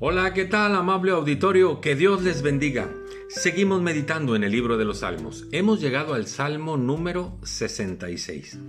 [0.00, 1.80] Hola, ¿qué tal amable auditorio?
[1.80, 2.88] Que Dios les bendiga.
[3.28, 5.48] Seguimos meditando en el libro de los Salmos.
[5.50, 8.60] Hemos llegado al Salmo número 66.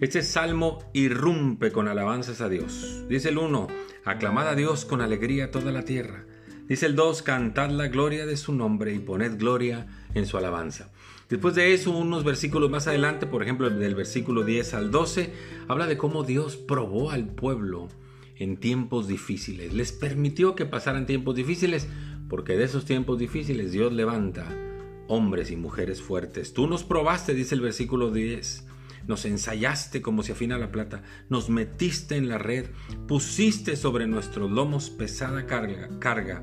[0.00, 3.04] Este salmo irrumpe con alabanzas a Dios.
[3.10, 3.68] Dice el 1,
[4.06, 6.24] aclamad a Dios con alegría toda la tierra.
[6.66, 10.90] Dice el 2, cantad la gloria de su nombre y poned gloria en su alabanza.
[11.28, 15.30] Después de eso, unos versículos más adelante, por ejemplo, del versículo 10 al 12,
[15.68, 17.88] habla de cómo Dios probó al pueblo
[18.40, 19.72] en tiempos difíciles.
[19.72, 21.86] Les permitió que pasaran tiempos difíciles
[22.28, 24.48] porque de esos tiempos difíciles Dios levanta
[25.08, 26.54] hombres y mujeres fuertes.
[26.54, 28.66] Tú nos probaste, dice el versículo 10.
[29.06, 32.66] Nos ensayaste como se afina la plata, nos metiste en la red,
[33.08, 36.42] pusiste sobre nuestros lomos pesada carga, carga.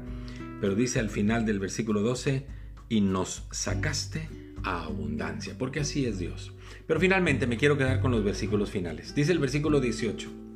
[0.62, 2.46] Pero dice al final del versículo 12,
[2.90, 4.28] y nos sacaste
[4.64, 6.52] a abundancia, porque así es Dios.
[6.86, 9.16] Pero finalmente me quiero quedar con los versículos finales.
[9.16, 10.47] Dice el versículo 18,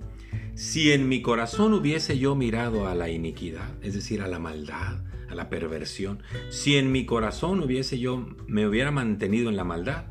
[0.61, 4.99] si en mi corazón hubiese yo mirado a la iniquidad, es decir, a la maldad,
[5.27, 10.05] a la perversión, si en mi corazón hubiese yo me hubiera mantenido en la maldad,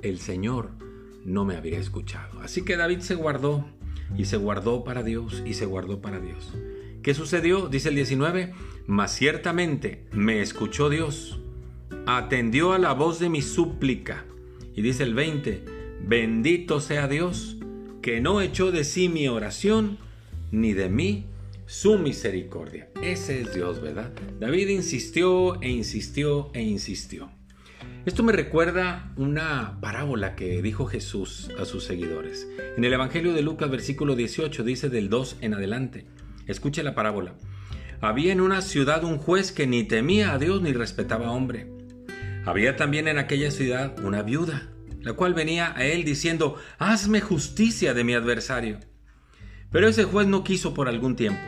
[0.00, 0.70] el Señor
[1.26, 2.40] no me habría escuchado.
[2.40, 3.68] Así que David se guardó
[4.16, 6.50] y se guardó para Dios y se guardó para Dios.
[7.02, 7.68] ¿Qué sucedió?
[7.68, 8.54] Dice el 19,
[8.86, 11.42] mas ciertamente me escuchó Dios,
[12.06, 14.24] atendió a la voz de mi súplica.
[14.74, 15.62] Y dice el 20,
[16.06, 17.59] bendito sea Dios
[18.02, 19.98] que no echó de sí mi oración,
[20.50, 21.26] ni de mí
[21.66, 22.88] su misericordia.
[23.02, 24.10] Ese es Dios, ¿verdad?
[24.40, 27.30] David insistió e insistió e insistió.
[28.06, 32.48] Esto me recuerda una parábola que dijo Jesús a sus seguidores.
[32.76, 36.06] En el Evangelio de Lucas versículo 18 dice del 2 en adelante.
[36.46, 37.34] Escuche la parábola.
[38.00, 41.70] Había en una ciudad un juez que ni temía a Dios ni respetaba a hombre.
[42.46, 44.70] Había también en aquella ciudad una viuda
[45.02, 48.80] la cual venía a él diciendo, hazme justicia de mi adversario.
[49.70, 51.42] Pero ese juez no quiso por algún tiempo.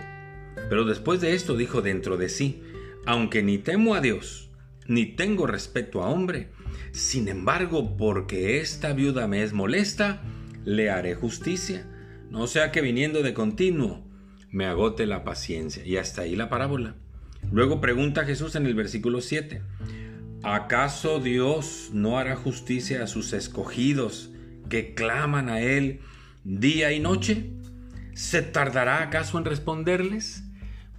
[0.69, 2.62] Pero después de esto dijo dentro de sí,
[3.05, 4.51] aunque ni temo a Dios,
[4.86, 6.51] ni tengo respeto a hombre,
[6.92, 10.23] sin embargo, porque esta viuda me es molesta,
[10.64, 11.86] le haré justicia,
[12.30, 14.07] no sea que viniendo de continuo
[14.51, 15.85] me agote la paciencia.
[15.85, 16.95] Y hasta ahí la parábola.
[17.51, 19.62] Luego pregunta Jesús en el versículo 7,
[20.45, 24.30] ¿Acaso Dios no hará justicia a sus escogidos
[24.69, 26.01] que claman a Él
[26.42, 27.53] día y noche?
[28.14, 30.42] ¿Se tardará acaso en responderles?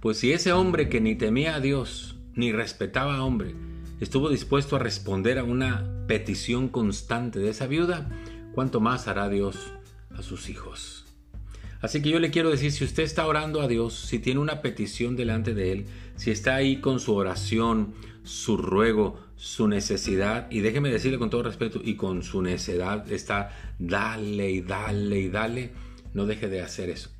[0.00, 3.54] Pues si ese hombre que ni temía a Dios ni respetaba a hombre
[4.00, 8.08] estuvo dispuesto a responder a una petición constante de esa viuda,
[8.54, 9.74] ¿cuánto más hará Dios
[10.16, 11.13] a sus hijos?
[11.84, 14.62] Así que yo le quiero decir, si usted está orando a Dios, si tiene una
[14.62, 15.84] petición delante de Él,
[16.16, 21.42] si está ahí con su oración, su ruego, su necesidad, y déjeme decirle con todo
[21.42, 25.72] respeto, y con su necedad está, dale y dale y dale,
[26.14, 27.10] no deje de hacer eso.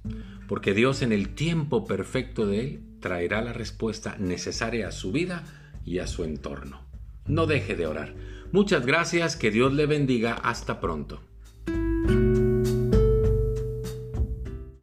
[0.49, 5.45] Porque Dios en el tiempo perfecto de Él traerá la respuesta necesaria a su vida
[5.85, 6.81] y a su entorno.
[7.27, 8.15] No deje de orar.
[8.51, 11.21] Muchas gracias, que Dios le bendiga, hasta pronto.